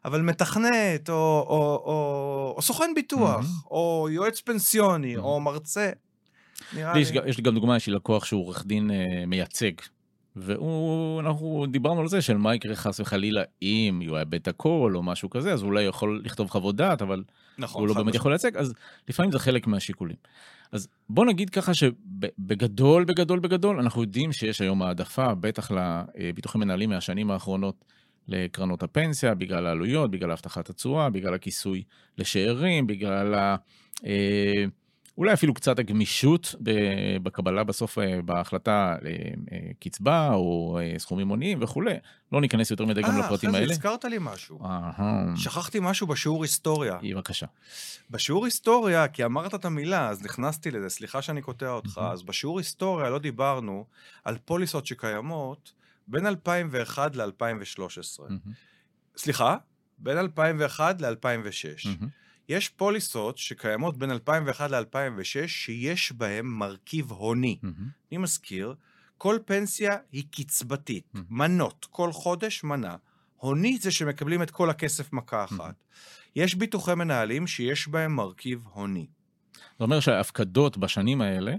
אבל 0.05 0.21
מתכנת, 0.21 1.09
או, 1.09 1.15
או, 1.15 1.83
או, 1.85 2.55
או 2.57 2.63
סוכן 2.63 2.93
ביטוח, 2.95 3.47
או 3.71 4.09
יועץ 4.11 4.41
פנסיוני, 4.41 5.17
או 5.17 5.41
מרצה, 5.41 5.91
נראה 6.77 6.95
לי. 6.95 7.01
יש, 7.01 7.11
יש 7.27 7.37
לי 7.37 7.43
גם 7.43 7.55
דוגמה, 7.55 7.77
יש 7.77 7.87
לי 7.87 7.93
לקוח 7.93 8.25
שהוא 8.25 8.43
עורך 8.43 8.67
דין 8.67 8.91
אה, 8.91 9.27
מייצג. 9.27 9.73
והוא, 10.37 11.21
אנחנו 11.21 11.67
דיברנו 11.71 12.01
על 12.01 12.09
זה 12.09 12.23
של 12.23 12.37
מה 12.37 12.55
יקרה 12.55 12.75
חס 12.75 13.01
וחלילה 13.01 13.43
אם 13.63 14.03
הוא 14.09 14.19
יאבד 14.19 14.35
את 14.35 14.49
הכל 14.49 14.93
או 14.95 15.03
משהו 15.03 15.31
כזה, 15.31 15.53
אז 15.53 15.63
אולי 15.63 15.83
יכול 15.83 16.23
לכתוב 16.25 16.51
חוות 16.51 16.77
דעת, 16.77 17.03
אבל 17.03 17.23
נכון, 17.59 17.81
הוא 17.81 17.89
לא 17.89 17.95
באמת. 17.95 18.15
יכול 18.15 18.33
לייצג, 18.33 18.57
אז 18.57 18.75
לפעמים 19.09 19.33
זה 19.33 19.39
חלק 19.39 19.67
מהשיקולים. 19.67 20.17
אז 20.73 20.89
בוא 21.09 21.27
נגיד 21.27 21.51
ככה 21.51 21.75
שבגדול, 21.75 23.05
בגדול, 23.05 23.39
בגדול, 23.39 23.81
אנחנו 23.81 24.03
יודעים 24.03 24.33
שיש 24.33 24.61
היום 24.61 24.83
העדפה, 24.83 25.35
בטח 25.35 25.71
לביטוחים 25.71 26.61
מנהלים 26.61 26.91
מהשנים 26.91 27.31
האחרונות, 27.31 27.85
לקרנות 28.29 28.83
הפנסיה, 28.83 29.35
בגלל 29.35 29.67
העלויות, 29.67 30.11
בגלל 30.11 30.31
הבטחת 30.31 30.71
התשואה, 30.71 31.11
בגלל 31.11 31.35
הכיסוי 31.35 31.83
לשאירים, 32.19 32.87
בגלל 32.87 33.35
ה... 33.35 33.57
אה, 34.07 34.65
אולי 35.19 35.33
אפילו 35.33 35.55
קצת 35.55 35.79
הגמישות 35.79 36.55
בקבלה 37.23 37.65
בסוף, 37.65 37.99
אה, 37.99 38.23
בהחלטה 38.23 38.97
אה, 39.05 39.11
אה, 39.53 39.59
קצבה 39.81 40.31
או 40.33 40.79
אה, 40.83 40.99
סכומים 40.99 41.29
הוניים 41.29 41.63
וכולי. 41.63 41.95
לא 42.33 42.41
ניכנס 42.41 42.71
יותר 42.71 42.85
מדי 42.87 43.03
גם 43.03 43.11
אה, 43.11 43.19
לפרטים 43.19 43.51
אחרי 43.51 43.61
האלה. 43.61 43.67
זה 43.67 43.73
הזכרת 43.73 44.05
לי 44.05 44.17
משהו. 44.21 44.59
שכחתי 45.37 45.79
משהו 45.83 46.07
בשיעור 46.07 46.43
היסטוריה. 46.43 46.99
בבקשה. 47.03 47.47
בשיעור 48.11 48.45
היסטוריה, 48.45 49.09
כי 49.09 49.25
אמרת 49.25 49.55
את 49.55 49.65
המילה, 49.65 50.09
אז 50.09 50.23
נכנסתי 50.23 50.71
לזה, 50.71 50.89
סליחה 50.89 51.23
שאני 51.23 51.43
קוטע 51.43 51.71
אותך. 51.71 52.01
אז 52.13 52.23
בשיעור 52.23 52.59
היסטוריה 52.59 53.11
לא 53.11 53.19
דיברנו 53.19 53.87
על 54.25 54.39
פוליסות 54.45 54.87
שקיימות 54.87 55.73
בין 56.07 56.27
2001 56.27 57.17
ל-2013. 57.17 58.23
מהמם, 58.23 58.39
סליחה? 59.17 59.57
בין 59.99 60.19
2001 60.19 61.01
ל-2006. 61.03 61.89
יש 62.53 62.69
פוליסות 62.69 63.39
שקיימות 63.39 63.97
בין 63.97 64.11
2001 64.11 64.71
ל-2006, 64.71 65.47
שיש 65.47 66.13
בהן 66.13 66.47
מרכיב 66.47 67.11
הוני. 67.13 67.59
מהמם. 67.63 67.75
אני 68.13 68.19
מזכיר, 68.19 68.75
כל 69.19 69.39
פנסיה 69.45 69.97
היא 70.13 70.25
קצבתית, 70.31 71.05
Mhm. 71.15 71.19
מנות, 71.31 71.87
כל 71.91 72.13
חודש 72.13 72.65
מנה. 72.65 72.97
הוני 73.37 73.79
זה 73.79 73.91
שמקבלים 73.91 74.43
את 74.43 74.51
כל 74.51 74.71
הכסף 74.71 75.13
מכה 75.13 75.45
אחת. 75.45 75.75
יש 76.37 76.55
ביטוחי 76.55 76.95
מנהלים 76.95 77.47
שיש 77.47 77.89
בהם 77.89 78.17
מרכיב 78.17 78.65
הוני. 78.73 79.07
זה 79.79 79.85
אומר 79.85 80.01
שההפקדות 80.01 80.77
בשנים 80.79 81.21
האלה 81.21 81.55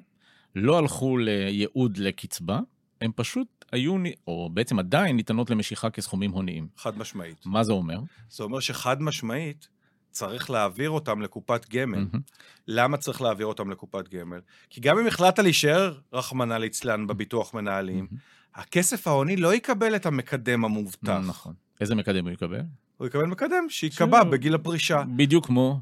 לא 0.56 0.78
הלכו 0.78 1.18
לייעוד 1.18 1.98
לקצבה, 1.98 2.60
הן 3.02 3.12
פשוט 3.16 3.66
היו, 3.72 3.96
או 4.28 4.50
בעצם 4.54 4.80
עדיין 4.80 5.16
ניתנות 5.16 5.50
למשיכה 5.50 5.90
כסכומים 5.90 6.32
הוניים. 6.32 6.68
חד 6.78 6.98
משמעית. 6.98 7.46
מה 7.46 7.64
זה 7.64 7.72
אומר? 7.74 8.00
זה 8.30 8.44
אומר 8.44 8.60
שחד 8.60 9.02
משמעית 9.02 9.68
צריך 10.14 10.50
להעביר 10.50 10.90
אותם 10.90 11.22
לקופת 11.22 11.70
גמל. 11.70 11.98
מהמם. 11.98 12.22
למה 12.68 12.98
צריך 12.98 13.22
להעביר 13.22 13.46
אותם 13.46 13.72
לקופת 13.72 14.08
גמל? 14.10 14.40
כי 14.70 14.82
גם 14.82 15.00
אם 15.00 15.08
החלטת 15.08 15.40
להישאר, 15.40 15.94
רחמנא 16.14 16.54
ליצלן, 16.54 17.08
בביטוח 17.08 17.54
מנהלים, 17.54 18.08
הכסף 18.56 19.08
ההוני 19.08 19.36
לא 19.36 19.54
יקבל 19.54 19.96
את 19.96 20.06
המקדם 20.06 20.66
המובטח. 20.66 21.20
נכון. 21.28 21.54
איזה 21.82 21.96
מקדם 21.96 22.26
הוא 22.26 22.34
יקבל? 22.34 22.62
הוא 22.98 23.08
יקבל 23.08 23.26
מקדם 23.26 23.70
שייקבע 23.70 24.24
בגיל 24.24 24.56
הפרישה. 24.56 25.04
בדיוק 25.16 25.46
כמו... 25.46 25.80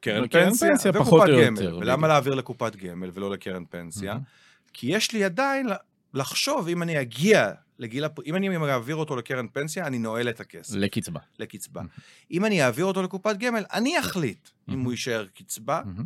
קרן 0.00 0.28
פנסיה, 0.28 0.68
פנסיה, 0.68 0.90
וקופת 0.94 1.28
גמל. 1.44 1.74
ולמה. 1.74 2.08
להעביר 2.08 2.34
לקופת 2.34 2.76
גמל 2.76 3.10
ולא 3.14 3.30
לקרן 3.30 3.64
פנסיה? 3.70 4.18
כי 4.72 4.86
יש 4.86 5.12
לי 5.12 5.24
עדיין 5.24 5.68
לחשוב, 6.14 6.68
אם 6.68 6.82
אני 6.82 7.00
אגיע 7.00 7.50
לגיל 7.78 8.04
הפ... 8.04 8.20
אם 8.26 8.36
אני 8.36 8.56
אעביר 8.72 8.96
אותו 8.96 9.16
לקרן 9.16 9.46
פנסיה, 9.52 9.86
אני 9.86 9.98
נועל 9.98 10.28
את 10.28 10.40
הכסף, 10.40 10.74
לקצבה. 10.74 11.20
לקצבה. 11.38 11.82
אם 12.30 12.44
אני 12.44 12.64
אעביר 12.64 12.84
אותו 12.84 13.02
לקופת 13.02 13.36
גמל, 13.36 13.64
אני 13.72 13.98
אחליט 13.98 14.48
אם 14.48 14.74
מהמם. 14.74 14.84
הוא 14.84 14.92
יישאר 14.92 15.26
קצבה 15.34 15.82
מהמם. 15.84 16.04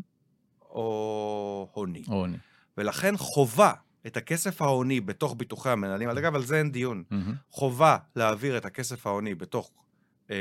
או 0.60 1.68
הוני. 1.72 2.02
או 2.08 2.14
הוני. 2.14 2.36
ולכן 2.78 3.16
חובה 3.16 3.72
את 4.06 4.16
הכסף 4.16 4.62
ההוני 4.62 5.00
בתוך 5.00 5.34
ביטוחי 5.38 5.70
המנהלים, 5.70 6.08
אגב, 6.08 6.34
על 6.34 6.42
זה 6.42 6.58
אין 6.58 6.70
דיון. 6.72 7.04
חובה 7.50 7.96
להעביר 8.16 8.56
את 8.56 8.64
הכסף 8.64 9.06
ההוני 9.06 9.34
בתוך... 9.34 9.70
אה, 10.32 10.38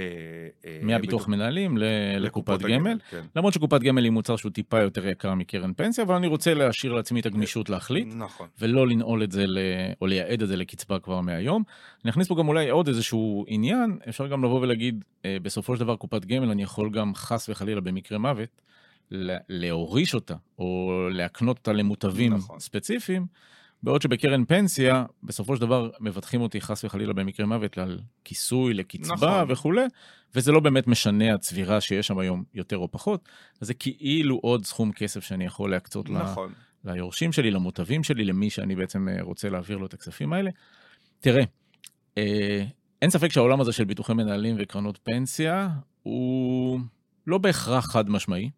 אה, 0.71 0.79
מהביטוח 0.81 1.01
ביטוח- 1.01 1.27
מנהלים 1.27 1.77
ל- 1.77 1.83
לקופת 2.19 2.61
גמל. 2.61 2.97
כן. 3.09 3.21
למרות 3.35 3.53
שקופת 3.53 3.81
גמל 3.81 4.03
היא 4.03 4.11
מוצר 4.11 4.35
שהוא 4.35 4.51
טיפה 4.51 4.79
יותר 4.79 5.07
יקר 5.07 5.33
מקרן 5.35 5.73
פנסיה, 5.73 6.03
אבל 6.03 6.15
אני 6.15 6.27
רוצה 6.27 6.53
להשאיר 6.53 6.93
לעצמי 6.93 7.19
את 7.19 7.25
הגמישות 7.25 7.69
להחליט. 7.69 8.07
נכון. 8.15 8.47
ולא 8.59 8.87
לנעול 8.87 9.23
את 9.23 9.31
זה. 9.31 9.45
או 10.01 10.07
לייעד 10.07 10.41
את 10.41 10.47
זה 10.47 10.55
לקצבה 10.57 10.99
כבר 10.99 11.21
מהיום. 11.21 11.63
אני 12.05 12.11
אכניס 12.11 12.27
פה 12.27 12.35
גם 12.35 12.47
אולי 12.47 12.69
עוד 12.69 12.87
איזשהו 12.87 13.45
עניין, 13.47 13.97
אפשר 14.09 14.27
גם 14.27 14.43
לבוא 14.43 14.61
ולהגיד, 14.61 15.05
אה, 15.25 15.37
בסופו 15.41 15.75
של 15.75 15.79
דבר 15.79 15.95
קופת 15.95 16.25
גמל, 16.25 16.49
אני 16.51 16.63
יכול 16.63 16.89
גם 16.89 17.15
חס 17.15 17.49
וחלילה 17.49 17.81
במקרה 17.81 18.17
מוות, 18.17 18.61
לה- 19.11 19.37
להוריש 19.49 20.15
אותה, 20.15 20.35
או 20.59 20.91
להקנות 21.11 21.57
אותה 21.57 21.73
למוטבים 21.73 22.33
נכון. 22.33 22.59
ספציפיים, 22.59 23.25
בעוד 23.83 24.01
שבקרן 24.01 24.45
פנסיה, 24.45 25.05
בסופו 25.23 25.55
של 25.55 25.61
דבר 25.61 25.89
מבטחים 25.99 26.41
אותי 26.41 26.61
חס 26.61 26.83
וחלילה 26.83 27.13
במקרה 27.13 27.45
מוות 27.45 27.77
על 27.77 27.99
כיסוי, 28.23 28.73
לקצבה 28.73 29.13
נכון. 29.15 29.51
וכולי, 29.51 29.81
וזה 30.35 30.51
לא 30.51 30.59
באמת 30.59 30.87
משנה 30.87 31.33
הצבירה 31.33 31.81
שיש 31.81 32.07
שם 32.07 32.19
היום 32.19 32.43
יותר 32.53 32.77
או 32.77 32.91
פחות, 32.91 33.29
אז 33.61 33.67
זה 33.67 33.73
כאילו 33.73 34.35
עוד 34.35 34.65
סכום 34.65 34.91
כסף 34.91 35.23
שאני 35.23 35.45
יכול 35.45 35.71
להקצות 35.71 36.09
ל... 36.09 36.13
נכון. 36.13 36.53
ליורשים 36.85 37.31
שלי, 37.31 37.51
למוטבים 37.51 38.03
שלי, 38.03 38.25
למי 38.25 38.49
שאני 38.49 38.75
בעצם 38.75 39.09
אה, 39.09 39.21
רוצה 39.21 39.49
להעביר 39.49 39.77
לו 39.77 39.85
את 39.85 39.93
הכספים 39.93 40.33
האלה. 40.33 40.51
תראה, 41.19 41.43
אה, 42.17 42.65
אין 43.01 43.09
ספק 43.09 43.31
שהעולם 43.31 43.61
הזה 43.61 43.71
של 43.71 43.83
ביטוחי 43.83 44.13
מנהלים 44.13 44.55
וקרנות 44.59 44.99
פנסיה 45.03 45.69
הוא 46.03 46.79
לא 47.27 47.37
בהכרח 47.37 47.85
חד 47.85 48.09
משמעי. 48.09 48.49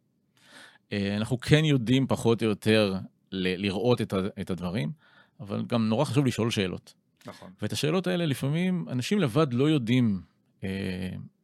אה, 0.94 1.18
אנחנו 1.18 1.39
כן 1.39 1.65
יודעים 1.65 2.08
פחות 2.08 2.44
או 2.44 2.48
יותר 2.48 2.96
ל- 3.32 3.62
לראות 3.65 4.01
את, 4.01 4.13
ה- 4.13 4.42
את 4.42 4.50
הדברים, 4.50 4.92
אבל 5.40 5.63
גם 5.68 5.90
נורא 5.90 6.06
חשוב 6.06 6.25
לשאול 6.25 6.52
שאלות. 6.52 6.94
נכון. 7.25 7.52
ואת 7.62 7.72
השאלות 7.72 8.08
האלה 8.08 8.25
לפעמים 8.25 8.86
אנשים 8.90 9.20
לבד 9.20 9.54
לא 9.54 9.70
יודעים 9.70 10.22
אה, 10.63 10.70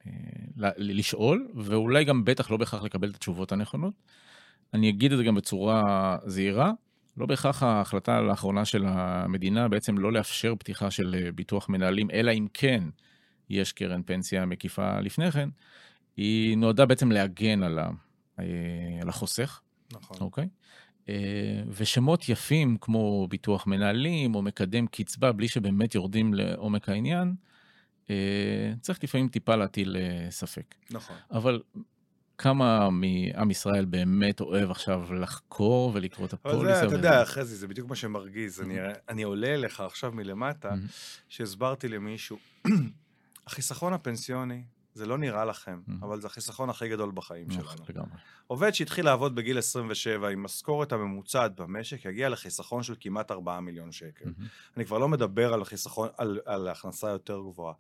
אה, 0.08 0.70
לשאול, 0.78 1.48
ואולי 1.56 2.04
גם 2.04 2.26
בטח 2.26 2.52
לא 2.52 2.58
בהכרח 2.58 2.84
לקבל 2.84 3.10
את 3.10 3.16
התשובות 3.16 3.52
הנכונות. 3.52 3.94
אני 4.74 4.90
אגיד 4.90 5.12
את 5.12 5.18
זה 5.18 5.24
גם 5.24 5.36
בצורה 5.36 6.18
זהירה, 6.26 6.72
לא 7.18 7.26
בהכרח 7.26 7.64
ההחלטה 7.64 8.22
לאחרונה 8.22 8.66
של 8.66 8.86
המדינה 8.88 9.68
בעצם 9.68 9.98
לא 9.98 10.12
לאפשר 10.12 10.54
פתיחה 10.60 10.92
של 10.92 11.16
אה, 11.16 11.32
ביטוח 11.32 11.70
מנהלים, 11.70 12.12
אלא 12.12 12.32
אם 12.32 12.48
כן 12.54 12.84
יש 13.50 13.74
קרן 13.74 14.02
פנסיה 14.04 14.46
מקיפה 14.46 15.00
לפני 15.00 15.32
כן, 15.32 15.50
היא 16.18 16.58
נועדה 16.58 16.86
בעצם 16.86 17.12
להגן 17.12 17.64
על, 17.64 17.80
ה, 17.80 17.90
אה, 18.40 18.46
על 19.02 19.10
החוסך. 19.10 19.62
נכון. 19.92 20.18
אוקיי? 20.22 20.44
אה, 20.44 20.50
ושמות 21.68 22.30
יפים 22.30 22.78
כמו 22.82 23.28
ביטוח 23.28 23.68
מנהלים 23.68 24.36
או 24.36 24.42
מקדם 24.42 24.88
קצבה, 24.88 25.32
בלי 25.32 25.48
שבאמת 25.48 25.96
יורדים 25.96 26.34
לעומק 26.34 26.90
העניין, 26.90 27.34
אה, 28.10 28.74
צריך 28.82 29.04
לפעמים 29.04 29.28
טיפה 29.28 29.56
להטיל 29.56 29.98
אה, 29.98 30.32
ספק. 30.32 30.76
נכון. 30.92 31.16
אבל 31.32 31.62
כמה 32.38 32.90
מעם 32.90 33.52
ישראל 33.52 33.86
באמת 33.86 34.42
אוהב 34.42 34.72
עכשיו 34.72 35.14
לחקור 35.14 35.92
ולקרוא 35.94 36.28
את 36.28 36.34
אבל 36.34 36.54
הפוליסה? 36.54 36.80
זה, 36.80 36.86
אתה 36.86 36.96
יודע, 36.96 37.24
אחרי 37.24 37.46
זה, 37.46 37.68
בדיוק 37.68 37.90
מה 37.90 37.96
שמרגיז. 37.96 38.62
אני, 38.62 38.76
אני 39.10 39.24
עולה 39.24 39.48
אליך 39.48 39.80
עכשיו 39.80 40.12
מלמטה. 40.12 40.74
שהסברתי 41.30 41.88
למישהו, 41.88 42.38
החיסכון 43.48 43.94
הפנסיוני, 43.94 44.64
זה 44.94 45.06
לא 45.06 45.18
נראה 45.18 45.46
לכם, 45.46 45.80
Mhm. 45.88 45.92
אבל 46.02 46.22
זה 46.22 46.28
החיסכון 46.28 46.70
הכי 46.70 46.90
גדול 46.90 47.12
בחיים 47.14 47.48
נכון, 47.48 47.64
שלנו. 47.64 47.86
לגמרי. 47.90 48.18
עובד 48.48 48.72
שהתחיל 48.74 49.06
לעבוד 49.06 49.36
בגיל 49.36 49.58
27 49.58 50.28
עם 50.30 50.44
משכורת 50.44 50.92
הממוצעת 50.92 51.56
במשק, 51.56 52.06
יגיע 52.06 52.30
לחיסכון 52.30 52.84
של 52.84 52.96
כמעט 53.00 53.32
4 53.32 53.60
מיליון 53.60 53.92
שקל. 53.92 54.26
מהמם. 54.26 54.48
אני 54.78 54.86
כבר 54.86 54.98
לא 54.98 55.08
מדבר 55.10 55.54
על 55.54 55.64
חיסכון, 55.66 56.10
על, 56.18 56.40
על 56.46 56.68
הכנסה 56.68 57.08
יותר 57.10 57.40
גבוהה. 57.40 57.74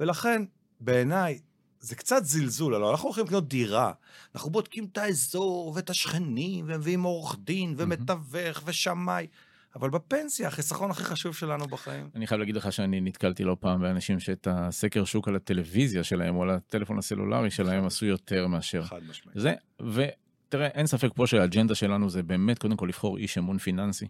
ולכן, 0.00 0.42
בעיניי, 0.80 1.38
זה 1.80 1.96
קצת 1.96 2.24
זלזול, 2.24 2.74
הלוא 2.74 2.90
אנחנו 2.90 3.08
הולכים 3.08 3.24
לקנות 3.24 3.48
דירה, 3.48 3.92
אנחנו 4.34 4.50
בודקים 4.50 4.84
את 4.92 4.98
האזור 4.98 5.72
ואת 5.76 5.90
השכנים, 5.90 6.64
ומביאים 6.68 7.02
עורך 7.02 7.36
דין, 7.44 7.74
ומתווך, 7.78 8.62
ושמאי, 8.64 9.26
אבל 9.76 9.90
בפנסיה, 9.90 10.48
החיסכון 10.48 10.90
הכי 10.90 11.04
חשוב 11.04 11.34
שלנו 11.34 11.66
בחיים. 11.66 12.08
אני 12.14 12.26
חייב 12.26 12.38
להגיד 12.38 12.56
לך 12.56 12.72
שאני 12.72 13.00
נתקלתי 13.00 13.44
לא 13.44 13.56
פעם 13.60 13.80
באנשים 13.80 14.20
שאת 14.20 14.48
הסקר 14.50 15.04
שוק 15.04 15.28
על 15.28 15.36
הטלוויזיה 15.36 16.04
שלהם 16.04 16.36
או 16.36 16.42
על 16.42 16.50
הטלפון 16.50 16.98
הסלולרי 16.98 17.50
שלהם 17.50 17.86
עשו 17.86 18.06
יותר 18.06 18.46
מאשר 18.46 18.82
חד 18.82 19.00
משמעית. 19.08 19.38
זה, 19.40 19.54
ותראה, 19.80 20.66
אין 20.66 20.86
ספק 20.86 21.10
פה 21.14 21.26
שהאג'נדה 21.26 21.74
שלנו 21.74 22.10
זה 22.10 22.22
באמת 22.22 22.58
קודם 22.58 22.76
כל 22.76 22.86
לבחור 22.86 23.16
איש 23.16 23.38
אמון 23.38 23.58
פיננסי. 23.58 24.06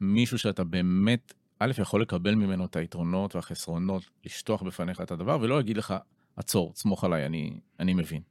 מישהו 0.00 0.38
שאתה 0.38 0.64
באמת, 0.64 1.34
א', 1.58 1.72
יכול 1.78 2.02
לקבל 2.02 2.34
ממנו 2.34 2.64
את 2.64 2.76
היתרונות 2.76 3.36
והחסרונות, 3.36 4.02
לשטוח 4.24 4.62
בפניך 4.62 5.00
את 5.00 5.10
הדבר, 5.10 5.38
ולא 5.40 5.60
יגיד 5.60 5.76
לך, 5.76 5.94
עצור, 6.36 6.72
סמוך 6.76 7.04
עליי, 7.04 7.26
אני, 7.26 7.60
אני 7.80 7.94
מבין. 7.94 8.22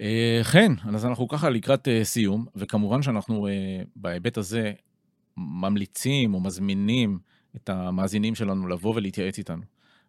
אה, 0.00 0.40
כן, 0.52 0.72
אז 0.94 1.06
אנחנו 1.06 1.28
ככה 1.28 1.50
לקראת 1.50 1.88
אה, 1.88 2.04
סיום, 2.04 2.46
וכמובן 2.56 3.02
שאנחנו 3.02 3.46
אה, 3.46 3.52
בהיבט 3.96 4.38
הזה 4.38 4.72
ממליצים 5.36 6.34
או 6.34 6.40
מזמינים 6.40 7.18
את 7.56 7.68
המאזינים 7.68 8.34
שלנו 8.34 8.68
לבוא 8.68 8.94
ולהתייעץ 8.94 9.38
איתנו. 9.38 9.62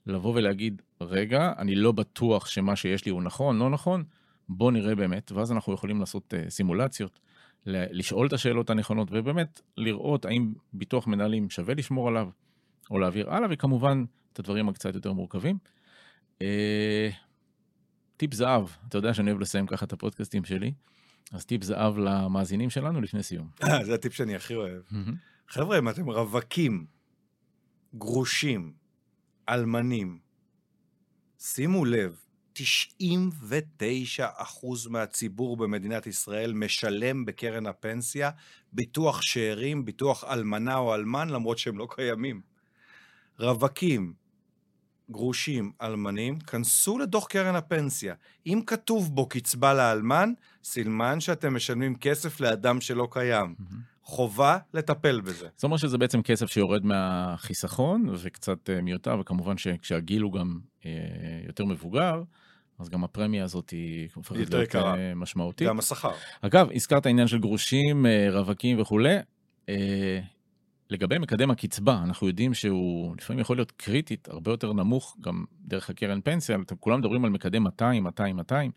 לבוא 0.06 0.34
ולהגיד, 0.36 0.82
רגע, 1.02 1.54
אני 1.58 1.76
לא 1.76 1.92
בטוח 1.92 2.48
שמה 2.48 2.76
שיש 2.76 3.06
לי 3.06 3.12
הוא 3.12 3.24
נכון, 3.24 3.60
לא 3.60 3.70
נכון, 3.70 4.04
בוא 4.50 4.72
נראה 4.72 4.96
באמת, 4.96 5.32
ואז 5.32 5.52
אנחנו 5.52 5.74
יכולים 5.74 6.00
לעשות 6.00 6.34
uh, 6.34 6.50
סימולציות, 6.50 7.20
לשאול 7.66 8.28
את 8.28 8.34
השאלות 8.34 8.70
הנכונות, 8.70 9.08
ובאמת 9.12 9.62
לראות 9.78 10.26
האם 10.26 10.54
ביטוח 10.74 11.08
מנהלים 11.08 11.50
שווה 11.50 11.74
לשמור 11.74 12.08
עליו, 12.08 12.30
או 12.92 13.00
להעביר 13.00 13.34
הלאה, 13.34 13.48
וכמובן 13.52 14.06
את 14.34 14.40
הדברים 14.40 14.70
הקצת 14.70 14.96
יותר 14.96 15.14
מורכבים. 15.14 15.58
אה, 16.42 17.10
טיפ 18.18 18.34
זהב, 18.34 18.66
אתה 18.88 18.98
יודע 18.98 19.14
שאני 19.14 19.32
אוהב 19.32 19.42
לסיים 19.42 19.68
ככה 19.68 19.86
את 19.86 19.94
הפודקאסטים 19.94 20.46
שלי, 20.46 20.72
אז 21.32 21.46
טיפ 21.46 21.64
זהב 21.64 21.98
למאזינים 21.98 22.70
שלנו 22.70 23.02
לפני 23.02 23.24
סיום. 23.24 23.50
זה 23.86 23.94
הטיפ 23.94 24.14
שאני 24.14 24.36
הכי 24.36 24.56
אוהב. 24.56 24.82
חבר'ה, 25.48 25.80
אם 25.80 25.90
אתם 25.90 26.10
רווקים, 26.10 26.86
גרושים, 27.96 28.74
אלמנים, 29.50 30.20
שימו 31.40 31.86
לב, 31.86 32.20
99% 32.58 32.60
מהציבור 34.90 35.58
במדינת 35.58 36.08
ישראל 36.08 36.54
משלם 36.54 37.26
בקרן 37.26 37.66
הפנסיה 37.66 38.30
ביטוח 38.74 39.22
שאירים, 39.22 39.86
ביטוח 39.86 40.24
אלמנה 40.24 40.78
או 40.78 40.96
אלמן, 40.96 41.30
למרות 41.30 41.58
שהם 41.58 41.78
לא 41.78 41.88
קיימים. 41.90 42.42
רווקים, 43.40 44.14
גרושים, 45.12 45.72
אלמנים, 45.82 46.40
כנסו 46.40 46.98
לדוח 46.98 47.28
קרן 47.28 47.56
הפנסיה. 47.56 48.16
אם 48.46 48.62
כתוב 48.68 49.16
בו 49.16 49.30
קצבה 49.30 49.74
לאלמן, 49.74 50.34
סילמן 50.68 51.20
שאתם 51.20 51.56
משלמים 51.56 51.96
כסף 51.96 52.40
לאדם 52.40 52.82
שלא 52.82 53.08
קיים. 53.12 53.56
חובה 54.04 54.58
לטפל 54.74 55.22
בזה. 55.22 55.48
זאת 55.56 55.64
אומרת 55.64 55.80
שזה 55.80 55.98
בעצם 55.98 56.22
כסף 56.22 56.48
שיורד 56.48 56.86
מהחיסכון 56.86 58.06
וקצת 58.22 58.70
אה, 58.70 58.82
מיותר, 58.82 59.18
וכמובן 59.20 59.58
שכשהגיל 59.58 60.22
הוא 60.22 60.34
גם 60.34 60.60
אה, 60.86 60.92
יותר 61.48 61.66
מבוגר, 61.66 62.24
אז 62.80 62.90
גם 62.90 63.04
הפרמיה 63.04 63.44
הזאת 63.44 63.70
היא 63.70 64.10
יותר 64.36 64.62
יקרה, 64.62 64.98
אה, 64.98 65.16
משמעותית. 65.16 65.68
גם 65.68 65.80
השכר. 65.80 66.12
אגב, 66.42 66.68
הזכרת 66.76 67.06
עניין 67.06 67.28
של 67.28 67.40
גרושים, 67.40 68.06
אה, 68.06 68.28
רווקים 68.32 68.82
וכולי. 68.82 69.18
אה, 69.70 70.20
לגבי 70.90 71.18
מקדם 71.18 71.52
הקצבה, 71.52 72.02
אנחנו 72.04 72.28
יודעים 72.28 72.54
שהוא 72.54 73.16
לפעמים 73.18 73.40
יכול 73.40 73.58
להיות 73.58 73.72
קריטית, 73.72 74.28
הרבה 74.30 74.52
יותר 74.52 74.74
נמוך, 74.74 75.18
גם 75.22 75.46
דרך 75.62 75.90
הקרן 75.90 76.22
פנסיה, 76.22 76.58
כולם 76.80 77.00
מדברים 77.00 77.26
על 77.26 77.32
מקדם 77.32 77.64
200, 77.64 78.04
200, 78.04 78.36
200, 78.36 78.72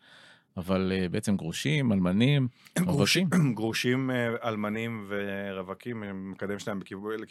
אבל 0.57 0.93
uh, 0.95 1.09
בעצם 1.09 1.37
גרושים, 1.37 1.93
אלמנים, 1.93 2.49
גרושים, 2.79 3.29
גרושים, 3.55 4.11
uh, 4.11 4.47
אלמנים 4.47 5.09
ורווקים, 5.09 6.03
מקדם 6.31 6.59
שלהם 6.59 6.81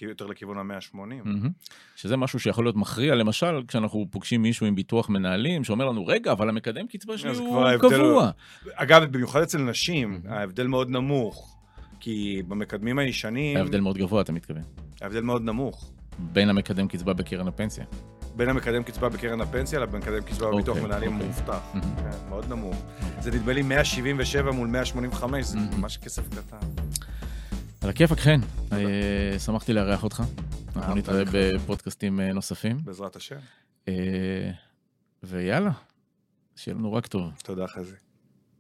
יותר 0.02 0.26
לכיוון 0.26 0.72
ה-180. 0.72 0.96
Mm-hmm. 0.96 1.50
שזה 1.96 2.18
משהו 2.18 2.40
שיכול 2.40 2.66
להיות 2.66 2.76
מכריע, 2.76 3.16
למשל, 3.16 3.62
כשאנחנו 3.68 4.08
פוגשים 4.12 4.42
מישהו 4.42 4.66
עם 4.66 4.76
ביטוח 4.76 5.10
מנהלים, 5.10 5.64
שאומר 5.64 5.86
לנו, 5.86 6.06
רגע, 6.06 6.32
אבל 6.32 6.50
המקדם 6.50 6.88
קצבה 6.88 7.18
שלי 7.18 7.38
הוא 7.38 7.66
קבוע. 7.80 8.32
אגב, 8.74 9.04
במיוחד 9.12 9.42
אצל 9.42 9.58
נשים. 9.58 10.22
ההבדל 10.30 10.68
מאוד 10.68 10.90
נמוך. 10.90 11.56
כי 12.00 12.42
במקדמים 12.48 13.00
הישנים... 13.00 13.58
ההבדל 13.58 13.80
מאוד 13.80 13.98
גבוה, 13.98 14.22
אתה 14.22 14.32
מתכוון. 14.32 14.64
ההבדל 15.02 15.22
מאוד 15.22 15.42
נמוך. 15.42 15.92
בין 16.20 16.50
המקדם 16.50 16.88
קצבה 16.88 17.14
בקרן 17.14 17.48
הפנסיה. 17.48 17.86
בין 18.40 18.50
המקדם 18.50 18.84
קצבה 18.84 19.10
בקרן 19.10 19.42
הפנסיה 19.42 19.80
לבין 19.80 20.02
מקדם 20.02 20.24
קצבה 20.24 20.48
okay, 20.50 20.54
בביטוח 20.54 20.76
אוקיי, 20.76 20.88
מנהלים 20.88 21.12
okay. 21.12 21.14
אוקיי. 21.14 21.28
מובטח. 21.28 21.62
Mm-hmm. 21.74 22.02
כן, 22.02 22.30
מאוד 22.30 22.50
נמוך. 22.50 22.76
Mm-hmm. 22.76 23.22
זה 23.22 23.32
נדמה 23.32 23.54
לי 23.54 23.62
177 23.62 24.52
מול 24.52 24.68
185, 24.68 25.46
זה. 25.46 25.58
ממש 25.78 25.98
כסף 25.98 26.30
קטן. 26.30 26.58
על 27.84 27.90
הכיפאק, 27.90 28.20
חן. 28.20 28.40
אה, 28.72 29.40
שמחתי 29.40 29.74
לארח 29.74 30.04
אותך. 30.04 30.24
אנחנו 30.76 30.96
נתראה 30.96 31.24
בפודקאסטים 31.34 32.20
אה, 32.20 32.34
נוספים. 32.34 32.78
בעזרת 32.84 33.16
השם. 33.16 33.40
אה, 33.88 34.52
ויאללה, 35.24 35.72
שיהיה 36.56 36.78
לנו 36.78 36.94
רק 36.94 37.08
טוב. 37.08 37.32
תודה, 37.44 37.68
חזי. 37.68 37.96